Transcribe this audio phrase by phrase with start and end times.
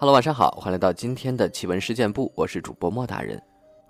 [0.00, 3.38] Hello，晚上好，欢迎来到今天的奇闻事件部，我是主播莫大人。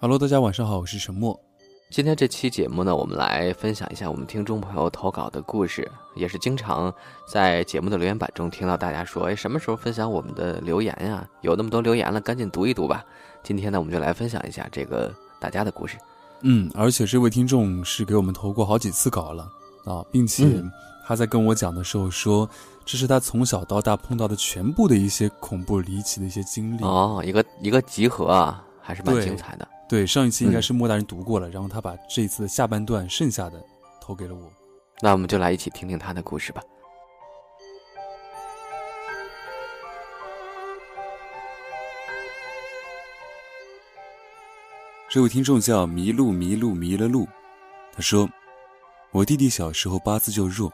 [0.01, 1.41] Hello，大家晚上好，我是沈墨。
[1.89, 6.93] 今天这期节目呢，我们来分享一下我们听众朋友投稿的故事，也是经常
[7.29, 11.25] 在节目的留言板中听到大家说，哎，什么时候分享我们的留言呀？
[11.43, 13.05] 有那么多留言了，赶紧读一读吧。
[13.45, 15.97] 今天呢，我们就来分享一下这个大家的故事。
[16.41, 19.49] 嗯，而且这位听众是给我们投过好几次稿了
[19.85, 20.61] 啊，并且
[21.11, 22.49] 他在跟我讲的时候说，
[22.85, 29.67] 这是他从小到大碰到的全部的一些恐怖离奇的一些经历哦，一个一个集合啊，还是蛮精彩的。
[29.89, 33.61] 对，上一期应该是莫大人读过了，然后他把这一次的下半段剩下的
[34.01, 34.49] 投给了我。
[35.01, 36.63] 那我们就来一起听听他的故事吧。
[45.11, 47.27] 这位听众叫迷路迷路迷了路，
[47.93, 48.31] 他说
[49.11, 50.73] ：“我弟弟小时候八字就弱，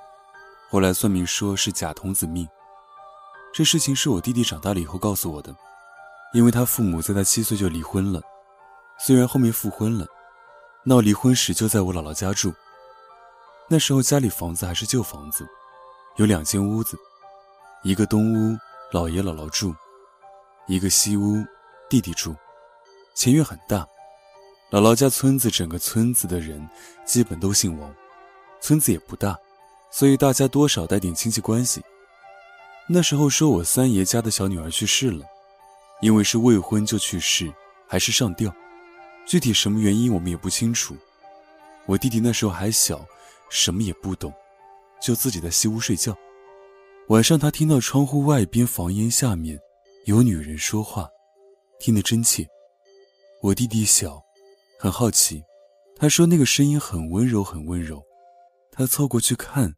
[0.69, 2.49] 后来算命说是假童子命。
[3.53, 5.55] 这事情是我弟弟长大了以后告诉我的，
[6.35, 8.21] 因为他父母在他七岁就离婚了。”
[8.99, 10.07] 虽然后面复婚了，
[10.85, 12.53] 闹离婚时就在我姥姥家住。
[13.69, 15.47] 那时候家里房子还是旧房子，
[16.17, 16.97] 有两间屋子，
[17.83, 18.59] 一个东屋
[18.93, 19.75] 姥爷姥姥住，
[20.67, 21.45] 一个西屋
[21.91, 22.35] 弟弟住。
[23.15, 23.87] 前院很大，
[24.71, 26.67] 姥姥家村子整个村子的人
[27.05, 27.95] 基本都姓王，
[28.61, 29.39] 村子也不大，
[29.91, 31.83] 所以大家多少带点亲戚关系。
[32.89, 35.25] 那时候说我三爷家的小女儿去世了，
[36.01, 37.53] 因为是未婚就去世，
[37.89, 38.55] 还是上吊。
[39.27, 40.97] 具体什么原因我们也不清楚。
[41.87, 43.05] 我弟弟那时候还小，
[43.51, 44.33] 什么也不懂，
[45.03, 46.17] 就自己在西屋睡觉。
[47.09, 49.59] 晚上他听到窗户外边房檐下面
[50.05, 51.09] 有女人说话，
[51.81, 52.47] 听得真切。
[53.43, 54.23] 我弟弟小，
[54.79, 55.43] 很好奇，
[55.97, 58.01] 他说那个声音很温柔，很温柔。
[58.77, 59.75] 他凑过去看，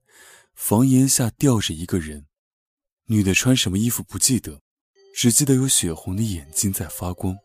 [0.55, 2.27] 房檐下吊着一个人，
[3.07, 4.61] 女的穿什么衣服不记得，
[5.15, 7.37] 只记得有血红的眼睛在发光，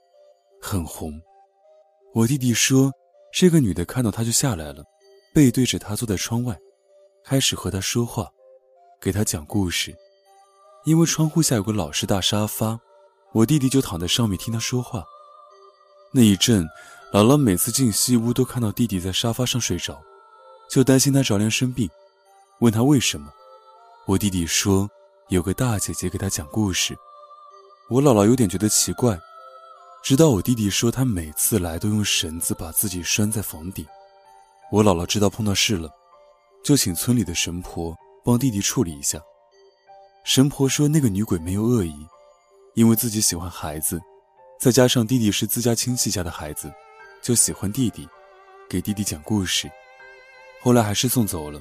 [0.60, 1.14] 很红。
[2.16, 2.92] 我弟弟说，
[3.32, 4.84] 这个女的看到他就下来了，
[5.32, 6.58] 背对着他坐在窗外，
[7.24, 8.28] 开始和他说话，
[9.00, 9.96] 给他讲故事。
[10.86, 12.80] 因为窗户下有个老式大沙发，
[13.32, 15.06] 我弟弟就躺在上面听他说话。
[16.12, 16.66] 那一阵，
[17.14, 20.02] 姥姥每次进西屋都看到弟弟在沙发上睡着，
[20.74, 21.88] 就担心他着凉生病，
[22.58, 23.32] 问他为什么。
[24.08, 24.90] 我弟弟说，
[25.28, 26.98] 有个大姐姐给他讲故事。
[27.92, 29.16] 我姥姥有点觉得奇怪。
[30.04, 33.86] 直到我弟弟说他每次来都用绳子把自己拴在房顶，
[34.72, 35.92] 我姥姥知道碰到事了，
[36.64, 37.96] 就请村里的神婆
[38.26, 39.22] 帮弟弟处理一下。
[40.24, 41.96] 神婆说那个女鬼没有恶意，
[42.74, 44.02] 因为自己喜欢孩子，
[44.60, 46.74] 再加上弟弟是自家亲戚家的孩子，
[47.22, 48.10] 就喜欢弟弟，
[48.68, 49.70] 给弟弟讲故事。
[50.64, 51.60] 后来还是送走了，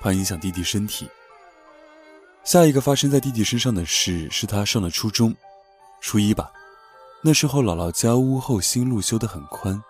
[0.00, 1.08] 怕影响弟弟身体。
[2.42, 5.32] 下一个发生在弟弟身上的事是他上了初中，
[6.00, 6.50] 初一吧。
[7.22, 9.80] 那时候姥姥家屋后新路修得很宽，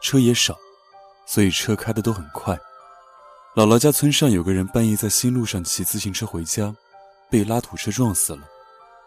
[0.00, 0.56] 车也少，
[1.26, 2.58] 所以车开的都很快。
[3.54, 6.74] 姥姥家村上有个人半夜在新路上骑自行车回家，
[7.28, 8.42] 被拉土车撞死了，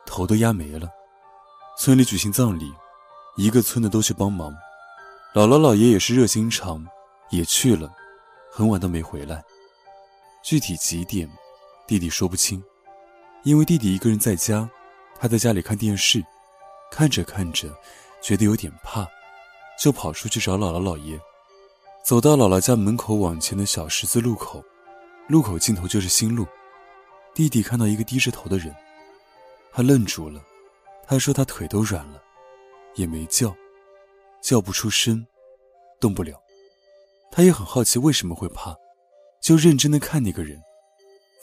[0.06, 0.88] 头都压没了。
[1.80, 2.72] 村里举行葬礼，
[3.38, 4.54] 一个村的都去帮忙。
[5.34, 6.86] 姥姥姥爷也是热心肠，
[7.32, 7.92] 也去了，
[8.52, 9.44] 很晚都没回来。
[10.44, 11.30] 具体几点，
[11.88, 12.62] 弟弟说不清，
[13.44, 14.70] 因为弟弟一个人在家，
[15.20, 16.24] 他在家里看电视。
[16.92, 17.74] 看着看着，
[18.22, 19.08] 觉得有点怕，
[19.80, 21.18] 就跑出去找姥姥姥爷。
[22.04, 24.62] 走到姥姥家门口往前的小十字路口，
[25.30, 26.46] 路口尽头就是新路。
[27.34, 28.76] 弟弟看到一个低着头的人，
[29.72, 30.44] 他愣住了。
[31.08, 32.22] 他说他腿都软了，
[32.96, 33.56] 也没叫，
[34.42, 35.26] 叫不出声，
[35.98, 36.38] 动不了。
[37.32, 38.76] 他也很好奇为什么会怕，
[39.42, 40.62] 就认真的看那个人，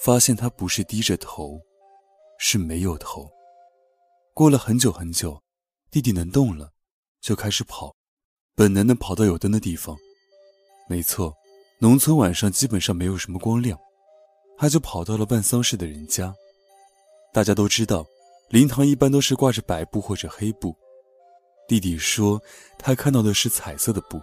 [0.03, 1.59] 发现他不是低着头，
[2.38, 3.28] 是没有头。
[4.34, 5.43] 过了很久很久，
[5.91, 6.71] 弟弟能动了，
[7.22, 7.94] 就开始跑，
[8.54, 9.97] 本能的跑到有灯的地方。
[10.88, 11.34] 没错，
[11.78, 13.78] 农村晚上基本上没有什么光亮，
[14.59, 16.34] 他就跑到了办丧事的人家。
[17.33, 18.07] 大家都知道，
[18.51, 20.77] 灵堂一般都是挂着白布或者黑布。
[21.66, 22.41] 弟弟说，
[22.78, 24.21] 他看到的是彩色的布，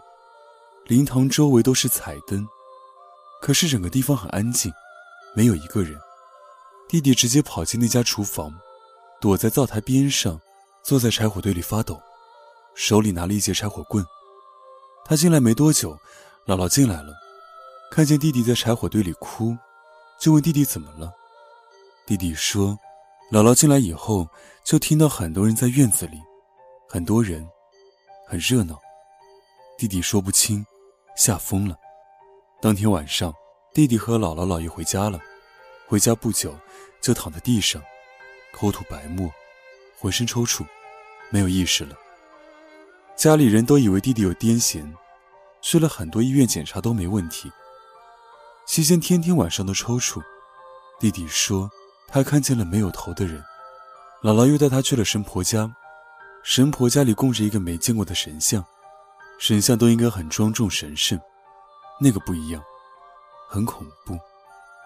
[0.88, 2.48] 灵堂周围都是彩灯，
[3.42, 4.72] 可是整个地方很安静，
[5.36, 6.00] 没有一个人。
[6.88, 8.54] 弟弟直接跑进那家厨房。
[9.20, 10.40] 躲在灶台边上，
[10.84, 12.00] 坐在柴火堆里发抖，
[12.76, 14.06] 手里拿了一截柴火棍。
[15.06, 15.98] 他进来没多久，
[16.46, 17.14] 姥姥进来了，
[17.90, 19.58] 看见弟弟在柴火堆里哭，
[20.20, 21.12] 就问弟弟怎么了。
[22.06, 22.78] 弟弟说，
[23.32, 24.28] 姥姥进来以后，
[24.64, 26.20] 就听到很多人在院子里，
[26.88, 27.48] 很多人，
[28.28, 28.80] 很热闹。
[29.78, 30.64] 弟弟说不清，
[31.16, 31.78] 吓疯了。
[32.62, 33.34] 当天晚上，
[33.74, 35.20] 弟弟和姥姥姥爷回家了，
[35.88, 36.58] 回家不久，
[37.02, 37.82] 就躺在地上。
[38.54, 39.30] 口吐白沫，
[40.00, 40.66] 浑身抽搐，
[41.30, 41.96] 没有意识了。
[43.16, 44.86] 家里人都以为弟弟有癫痫，
[45.62, 47.52] 去了很多医院检查都没问题。
[48.66, 50.22] 期间天天晚上都抽搐，
[51.00, 51.70] 弟弟说
[52.08, 53.44] 他看见了没有头的人。
[54.24, 55.70] 姥姥又带他去了神婆家，
[56.44, 58.66] 神婆家里供着一个没见过的神像，
[59.39, 61.19] 神像都应该很庄重神圣，
[62.01, 62.63] 那个不一样，
[63.49, 64.19] 很恐怖，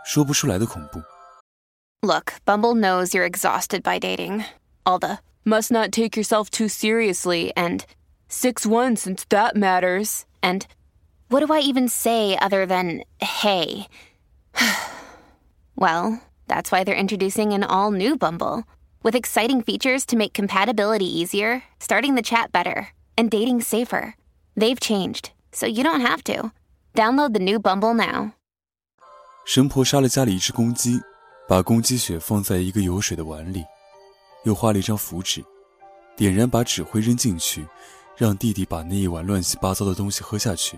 [0.06, 1.02] 说不出来的恐怖。
[2.02, 4.44] Look, Bumble knows you're exhausted by dating.
[4.84, 7.84] All the must not take yourself too seriously and
[8.28, 10.25] 6 1 since that matters.
[10.43, 10.66] And
[11.28, 13.88] what do I even say other than hey?
[15.75, 18.64] well, that's why they're introducing an all new Bumble
[19.02, 24.14] with exciting features to make compatibility easier, starting the chat better, and dating safer.
[24.59, 26.51] They've changed, so you don't have to.
[26.94, 28.31] Download the new Bumble now.
[29.45, 31.00] 神婆杀了家里一只公鸡，
[31.47, 33.63] 把公鸡血放在一个有水的碗里，
[34.44, 35.41] 又画了一张符纸，
[36.17, 37.65] 点燃把纸灰扔进去，
[38.17, 40.77] 让弟弟把那一碗乱七八糟的东西喝下去。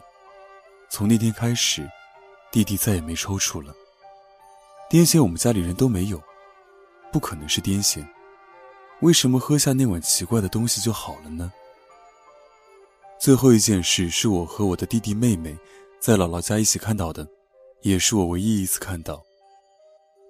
[0.87, 1.89] 从那天开始，
[2.51, 3.73] 弟弟再也没抽搐了。
[4.91, 6.21] 癫痫我们家里人都没有，
[7.11, 8.05] 不可能是癫痫。
[8.99, 11.51] 为什么喝下那碗奇怪的东西就好了呢？
[13.21, 15.55] 最后一件事是我和我的弟弟妹妹
[15.99, 17.27] 在姥姥家一起看到的，
[17.83, 19.23] 也是我唯一一次看到。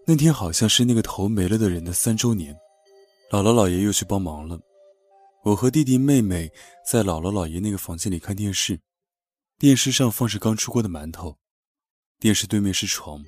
[0.06, 2.54] 那天好像是那个头没了的人的三周年，
[3.32, 4.60] 姥姥姥爷又去帮忙了。
[5.44, 6.52] 我和弟弟妹妹
[6.86, 8.78] 在姥姥姥爷那个房间里看电视，
[9.58, 11.38] 电视上放着刚出锅的馒头，
[12.20, 13.24] 电视对面是床，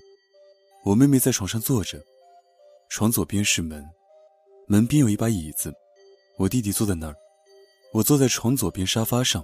[0.83, 2.04] 我妹妹在床上坐着，
[2.89, 3.81] 床左边是门，
[4.68, 5.74] 门边有一把椅子，
[6.38, 7.15] 我弟弟坐在那儿，
[7.93, 9.43] 我坐在床左边沙发上。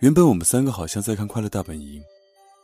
[0.00, 2.00] 原本我们三个好像在看《快乐大本营》，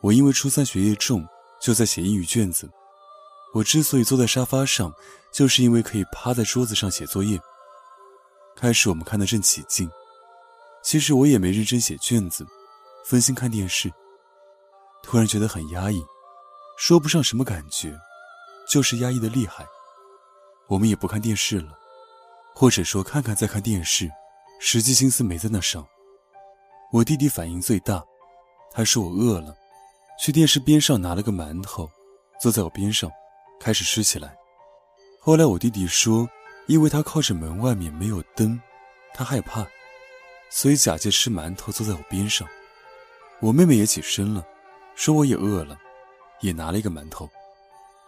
[0.00, 1.26] 我因为初三学业重，
[1.60, 2.70] 就在写英语卷子。
[3.52, 4.92] 我之所以坐在沙发上，
[5.32, 7.40] 就是因为可以趴在桌子上写作业。
[8.54, 9.90] 开始我们看得正起劲，
[10.80, 12.46] 其实我也没认真写卷子，
[13.04, 13.92] 分心看电视。
[15.02, 16.00] 突然觉得很压抑，
[16.78, 17.98] 说不上什么感觉，
[18.68, 19.66] 就是压抑的厉害。
[20.68, 21.76] 我们也不看电视了，
[22.54, 24.08] 或者说看看再看电视，
[24.66, 25.86] 实际心思没在那上。
[26.90, 28.02] 我弟弟反应最大，
[28.72, 29.54] 他说我饿了，
[30.18, 31.86] 去电视边上拿了个馒头，
[32.40, 33.10] 坐在我边上。
[33.60, 34.34] 开始吃起来。
[35.20, 36.26] 后来我弟弟说，
[36.66, 38.58] 因为他靠着门外面没有灯，
[39.12, 39.66] 他害怕，
[40.48, 42.48] 所以假借吃馒头坐在我边上。
[43.40, 44.42] 我妹妹也起身了，
[44.94, 45.76] 说我也饿了，
[46.40, 47.28] 也拿了一个馒头，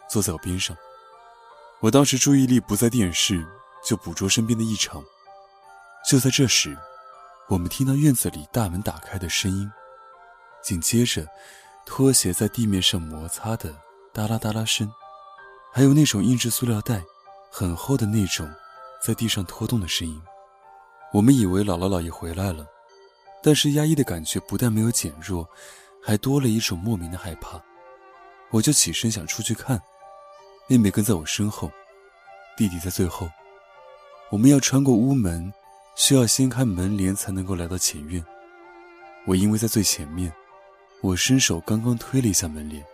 [0.08, 0.75] 坐在我边上。
[1.81, 3.47] 我当时注意力不在电视，
[3.85, 5.05] 就捕捉身边的异常。
[6.06, 6.79] 就在这时，
[7.49, 9.69] 我们听到院子里大门打开的声音，
[10.62, 11.26] 紧接着，
[11.85, 13.75] 拖鞋在地面上摩擦的
[14.12, 14.88] 哒啦哒啦声。
[15.73, 17.03] 还有那种硬质塑料袋，
[17.50, 18.49] 很厚的那种，
[19.03, 20.23] 在地上拖动的声音。
[21.12, 22.64] 我们以为姥姥姥爷回来了，
[23.43, 25.49] 但是压抑的感觉不但没有减弱，
[26.00, 27.61] 还多了一种莫名的害怕。
[28.53, 29.82] 我就起身想出去看，
[30.69, 31.69] 妹妹跟在我身后，
[32.56, 33.29] 弟弟在最后。
[34.31, 35.53] 我们要穿过屋门，
[35.96, 38.25] 需要掀开门帘才能够来到前院。
[39.26, 40.32] 我因为在最前面，
[41.02, 42.84] 我伸手刚刚推了一下门帘，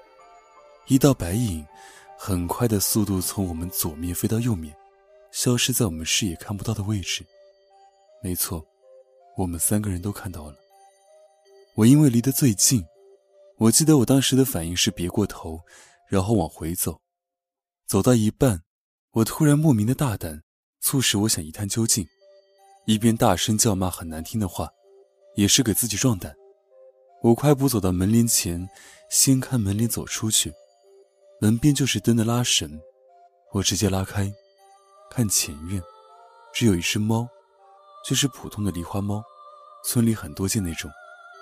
[0.87, 1.67] 一道白影。
[2.25, 4.73] 很快的速度从我们左面飞到右面，
[5.33, 7.27] 消失在我们视野看不到的位置。
[8.23, 8.65] 没错，
[9.37, 10.55] 我们三个人都看到了。
[11.75, 12.87] 我因为离得最近，
[13.57, 15.61] 我记得我当时的反应是别过头，
[16.09, 17.01] 然后往回走。
[17.89, 18.63] 走到一半，
[19.11, 20.45] 我突然莫名的大胆，
[20.81, 22.07] 促使我想一探究竟，
[22.85, 24.69] 一边大声叫骂很难听的话，
[25.37, 26.35] 也是给自己壮胆。
[27.23, 28.69] 我快步走到门帘前，
[29.09, 30.53] 掀开门帘走出去。
[31.41, 32.81] 门边就是灯的拉绳，
[33.53, 34.33] 我直接拉开，
[35.11, 35.81] 看前院，
[36.53, 37.29] 只有一只猫，
[38.05, 39.23] 就是普通的狸花猫，
[39.85, 40.91] 村里很多见那种，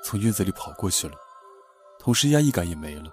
[0.05, 1.15] 从院子里跑过去了，
[1.99, 3.11] 同时压抑感也没了。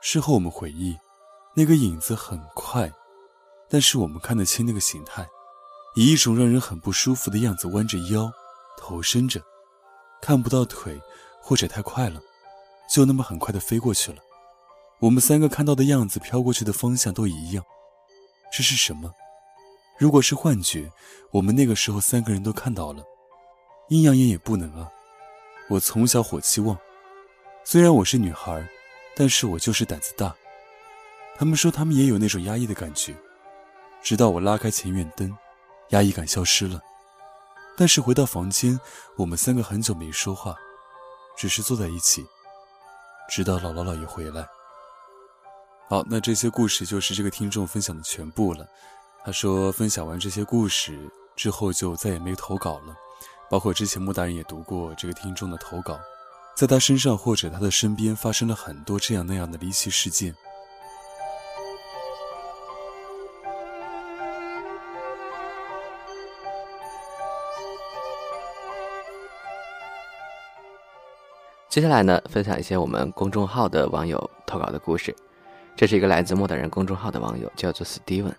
[0.00, 0.96] 事后我们回忆，
[1.54, 2.92] 那个影子很快，
[3.68, 5.26] 但是我们看得清那个形态，
[5.96, 8.30] 以一种让人很不舒服的样子弯着腰，
[8.76, 9.40] 头伸着，
[10.20, 11.00] 看不到腿，
[11.40, 12.20] 或者太快了，
[12.88, 14.18] 就那么很快的飞过去了。
[14.98, 17.64] 我们三个看到的样子，飘过去的方向都一样，
[18.52, 19.10] 这是什么？
[19.98, 20.92] 如果是幻觉，
[21.30, 23.02] 我们那个时候三个人都看到了，
[23.88, 24.90] 阴阳眼也不能啊！
[25.70, 26.78] 我从小火气旺，
[27.64, 28.68] 虽然我是女孩，
[29.16, 30.34] 但是我就是胆子大。
[31.38, 33.14] 他们说他们也有那种压抑的感觉，
[34.02, 35.34] 直到我拉开前院灯，
[35.90, 36.80] 压抑感消失了。
[37.76, 38.78] 但是回到房间，
[39.16, 40.56] 我们三个很久没说话，
[41.36, 42.24] 只是坐在一起，
[43.28, 44.46] 直到姥姥姥爷回来。
[45.88, 48.66] 好，那这些故事就是这个听众分享的全部了。
[49.24, 50.98] 他说分享完这些故事
[51.34, 52.96] 之后就再也没投稿了，
[53.50, 56.00] 包括之前穆大人也读过这个听众的投稿，
[56.56, 60.34] 在他身上或者他的身边发生了很多这样那样的离奇事件。
[71.76, 75.14] 接下来呢，分享一些我们公众号的网友投稿的故事。
[75.76, 78.32] 这是一个来自莫大人公众号的网友，叫做 Steven。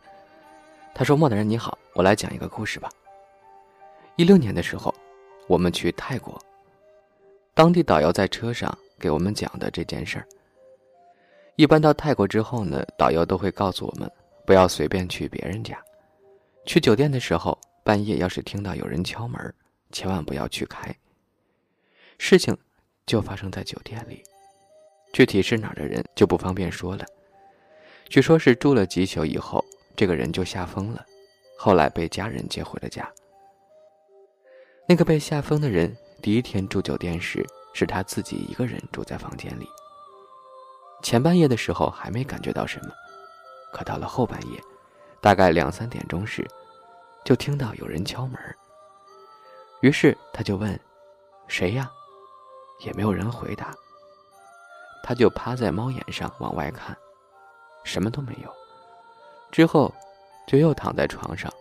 [0.95, 2.89] 他说：“莫大人你好，我来讲一个故事吧。
[4.15, 4.91] 一六年的时候，
[5.45, 6.35] 我们去泰国，
[7.53, 10.25] 当地导游在车上给我们讲的这件事儿。
[11.57, 14.11] 一般到泰国之后呢，导游都会告诉我们，
[14.47, 15.79] 不要随便去别人家。
[16.65, 19.53] 去酒店的时候，半夜要是听到有人敲门，
[19.91, 20.91] 千万不要去开。
[22.17, 22.57] 事情。”
[23.07, 24.21] 就发生在酒店里，
[25.13, 27.05] 具体是哪儿的人就不方便说了。
[28.09, 29.63] 据说是住了几宿以后，
[29.95, 31.03] 这个人就吓疯了，
[31.57, 33.09] 后来被家人接回了家。
[34.87, 39.67] 那个被吓疯的人第一天住酒店时，是他自己一个人住在房间里。
[41.01, 42.91] 前半夜的时候还没感觉到什么，
[43.73, 44.61] 可到了后半夜，
[45.21, 46.45] 大概两三点钟时，
[47.23, 48.39] 就听到有人敲门。
[49.81, 50.77] 于是他就问
[51.47, 51.89] ：“谁呀？”
[52.79, 53.73] 也没有人回答，
[55.03, 56.95] 他就趴在猫眼上往外看，
[57.83, 58.53] 什么都没有。
[59.51, 59.93] 之后，
[60.45, 61.51] 就又躺在床上。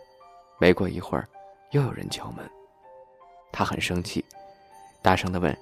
[0.59, 1.27] 没过一会儿，
[1.71, 2.49] 又有人敲门。
[3.51, 4.25] 他很生气，
[5.01, 5.55] 大声的问：“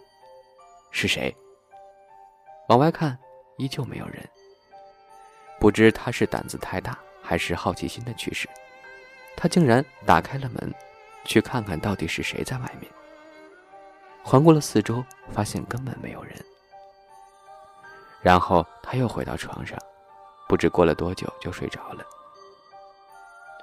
[0.91, 1.35] 是谁？”
[2.69, 3.17] 往外看，
[3.57, 4.27] 依旧没有人。
[5.59, 8.49] 不知他是胆子太大，还是好奇心的驱使，
[9.35, 10.73] 他竟然打开了门，
[11.25, 12.91] 去看看到底是谁在外面。
[14.27, 16.33] 环顾了四周，发现根本没有人。
[18.23, 19.77] 然后他又回到床上，
[20.49, 22.03] 不知过了多久就睡着了。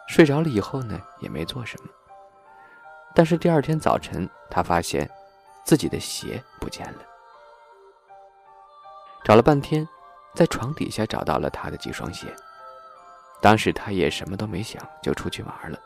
[0.07, 1.89] 睡着了以后呢，也没做什么。
[3.13, 5.11] 但是第二天早晨，他发现
[5.65, 7.01] 自己的鞋不见了。
[9.25, 9.87] 找了半天，
[10.33, 12.33] 在床底下找到了他的几双鞋。
[13.41, 15.77] 当时他也什么都没想，就出去玩了。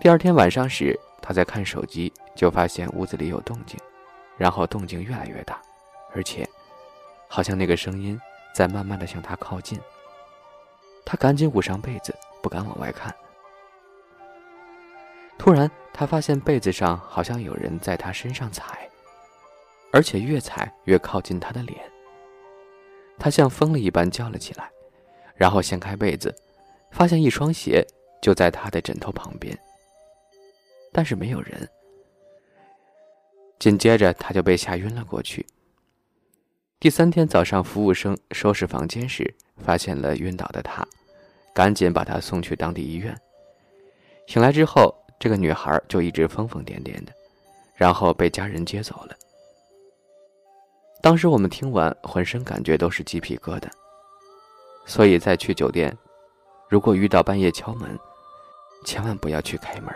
[0.00, 0.98] 第二天晚上时。
[1.24, 3.78] 他在看手机，就发现屋子里有动静，
[4.36, 5.60] 然后动静越来越大，
[6.14, 6.48] 而且
[7.28, 8.18] 好像那个声音
[8.54, 9.78] 在慢慢的向他靠近。
[11.04, 13.14] 他赶紧捂上被子，不敢往外看。
[15.38, 18.88] 突然，他发现被子上好像有人在他身上踩，
[19.92, 21.78] 而且越踩越靠近他的脸。
[23.18, 24.70] 他像疯了一般叫了起来，
[25.34, 26.34] 然后掀开被子，
[26.92, 27.84] 发现一双鞋
[28.20, 29.56] 就在他的枕头旁边。
[30.92, 31.68] 但是没有人。
[33.62, 35.46] 紧接着，他就被吓晕了过去。
[36.80, 40.84] 第三天早上，服务生收拾房间时，发现了晕倒的他，
[41.54, 43.16] 赶紧把他送去当地医院。
[44.26, 47.12] 醒来之后，这个女孩就一直疯疯癫癫的，
[47.76, 49.14] 然后被家人接走了。
[51.00, 53.68] 当时我们听完，浑身感觉都是鸡皮疙瘩。
[54.86, 55.96] 所以在去酒店，
[56.68, 57.96] 如果遇到半夜敲门，
[58.84, 59.94] 千万不要去开门。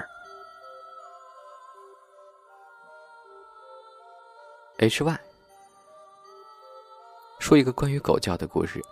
[4.79, 5.19] H Y
[7.39, 8.83] 说一个关于狗叫的故事。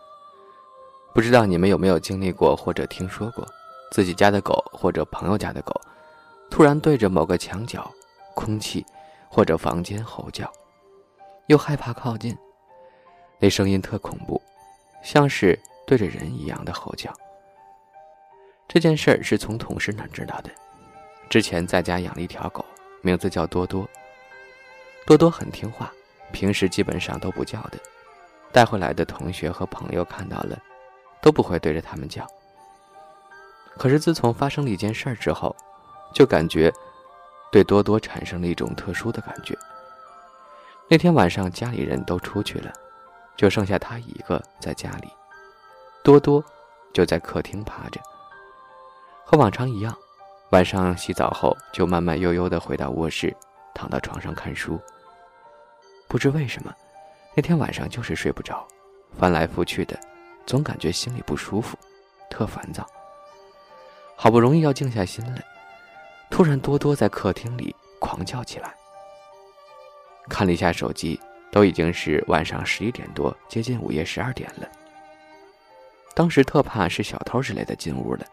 [1.13, 3.47] 不知道你们有没有经历过或者听说过，
[3.93, 5.79] 自己家的狗或者朋友家的狗，
[6.51, 7.93] 突然对着某个墙角、
[8.35, 8.85] 空气
[9.29, 10.51] 或者房间吼叫，
[11.49, 12.35] 又害怕靠近，
[13.39, 14.41] 那声音特恐怖，
[15.03, 17.13] 像是对着人一样的吼叫。
[18.67, 20.51] 这件事儿是从同事那知道的，
[21.29, 22.65] 之前在家养了一条狗，
[23.03, 23.87] 名字叫多多。
[25.07, 25.93] 多多很听话，
[26.33, 27.79] 平时基本上都不叫的。
[28.53, 30.57] 带回来的同学和朋友看到了，
[31.21, 32.27] 都不会对着他们叫。
[33.77, 35.55] 可是自从发生了一件事儿之后，
[36.15, 36.73] 就感觉
[37.51, 39.59] 对多多产生了一种特殊的感觉。
[40.89, 42.73] 那天晚上家里人都出去了，
[43.37, 45.09] 就剩下他一个在家里。
[46.05, 46.45] 多多
[46.93, 48.01] 就在客厅趴着，
[49.25, 49.97] 和往常一样，
[50.51, 53.35] 晚上洗澡后就慢慢悠悠地回到卧室，
[53.75, 54.81] 躺到床上看书。
[56.07, 56.75] 不知为什么，
[57.35, 58.67] 那天晚上就是睡不着，
[59.19, 59.99] 翻来覆去的，
[60.47, 61.77] 总感觉心里不舒服，
[62.31, 62.87] 特烦躁。
[64.17, 65.43] 好不容易要静下心来，
[66.31, 68.73] 突然多多在客厅里狂叫起来。
[70.29, 74.69] 看了一下手机，都已经是晚上十一点多，接近午夜十二点了。
[76.15, 78.25] 当时特怕是小偷之类的进屋了，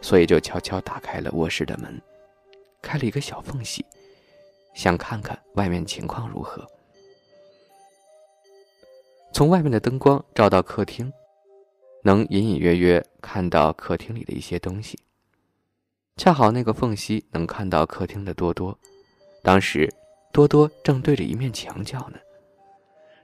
[0.00, 2.00] 所以就悄悄打开了卧室的门，
[2.80, 3.84] 开了一个小缝隙，
[4.76, 6.64] 想看看外面情况如何。
[9.32, 11.10] 从外面的灯光照到客厅，
[12.02, 14.98] 能隐隐约约看到客厅里的一些东西。
[16.16, 18.78] 恰好那个缝隙能看到客厅的多多，
[19.42, 19.92] 当时
[20.30, 22.18] 多多正对着一面墙叫呢，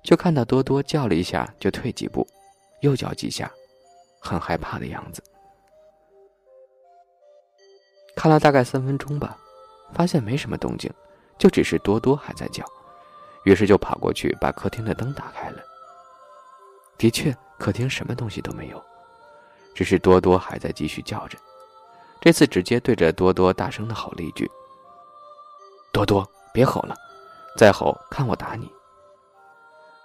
[0.03, 2.27] 就看到多多叫了一下就退几步，
[2.81, 3.51] 又叫几下，
[4.21, 5.23] 很害怕的样子。
[8.15, 9.39] 看了大概三分钟吧，
[9.95, 10.93] 发现没什么动静，
[11.39, 12.65] 就只是多多还在叫，
[13.45, 15.63] 于是就跑过去把客厅的灯打开了。
[16.99, 18.83] 的确，客厅什么东西都没有，
[19.75, 21.37] 只是多多还在继续叫着。
[22.21, 24.49] 这次直接对着多多大声的吼了一句
[25.93, 26.95] ：“多多，别吼了，
[27.57, 28.71] 再吼看我打你！”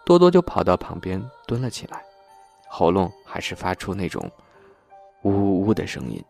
[0.03, 2.03] 多多就跑到旁边蹲了起来，
[2.67, 4.31] 喉咙还是发出那种
[5.21, 6.23] 呜呜呜的声音，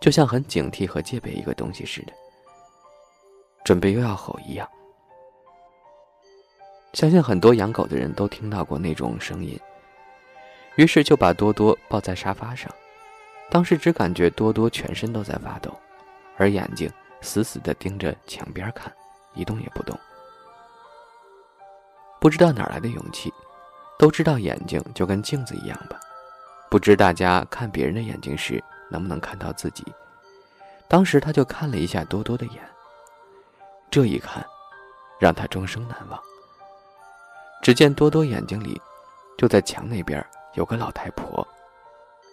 [0.00, 2.12] 就像很警惕和戒备一个东西似的，
[3.66, 4.68] 准备又要吼一样。
[6.92, 9.58] 相信很多养狗的人都听到过那种声音，
[10.76, 12.72] 于是就把多多抱在沙发上。
[13.50, 15.76] 当时只感觉多多全身都在发抖，
[16.36, 16.88] 而眼睛
[17.20, 18.92] 死死地盯着墙边看，
[19.34, 19.98] 一动也不动。
[22.20, 23.34] 不知道哪来的勇气，
[23.98, 25.98] 都知道眼睛就跟镜子一样吧？
[26.70, 29.84] 不知大家看别人的眼睛时能不能看到自己？
[30.86, 32.62] 当时他就看了一下多多的眼，
[33.96, 34.44] 这一看，
[35.18, 36.22] 让他终生难忘。
[37.62, 38.78] 只见多多眼睛里，
[39.38, 40.22] 就在墙那边
[40.52, 41.48] 有个老太婆，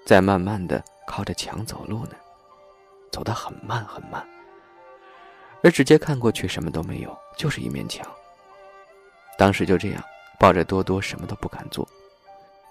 [0.05, 0.83] 在慢慢的。
[1.05, 2.15] 靠着墙走路呢，
[3.11, 4.25] 走得很慢很慢。
[5.63, 8.05] 而直接看过去，什么都没有，就是一面墙。
[9.37, 10.03] 当时就这样
[10.37, 11.87] 抱着多多，什么都不敢做，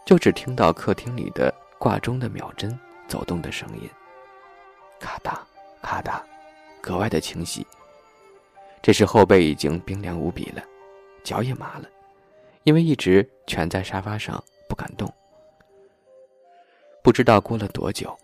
[0.04, 3.88] 就只听到客厅里的挂钟的秒针走动的声音，
[5.00, 5.38] 咔嗒
[5.82, 6.20] 咔嗒，
[6.82, 7.66] 格外的清晰。
[8.82, 10.62] 这时后背已经冰凉无比了，
[11.22, 11.88] 脚也麻了，
[12.64, 15.08] 因为一直蜷在沙发上不敢动。
[17.02, 18.14] 不知道过了多久。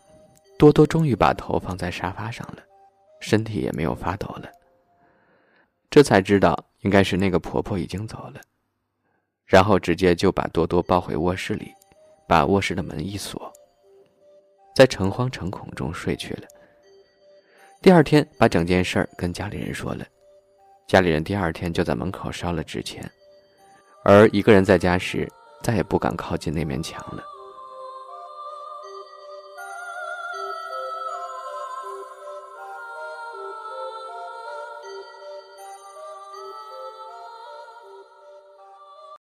[0.59, 2.59] 多多终于把头放在沙发上了，
[3.21, 4.51] 身体也没有发抖了。
[5.89, 8.41] 这才知道应该是那个婆婆已经走了，
[9.47, 11.73] 然后直接就把多多抱回卧室里，
[12.27, 13.53] 把卧室的门一锁，
[14.75, 16.43] 在诚惶诚恐中睡去了。
[17.81, 20.05] 第二天把整件事儿跟家里人说了，
[20.89, 23.09] 家里人第二天就在门口烧了纸钱，
[24.05, 25.31] 而一个人在家时
[25.63, 27.23] 再也不敢靠近那面墙了。